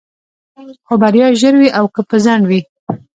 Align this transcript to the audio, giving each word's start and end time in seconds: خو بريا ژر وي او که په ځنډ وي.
خو 0.85 0.93
بريا 1.01 1.27
ژر 1.39 1.53
وي 1.59 1.69
او 1.79 1.85
که 1.93 2.01
په 2.09 2.15
ځنډ 2.23 2.43
وي. 2.49 2.61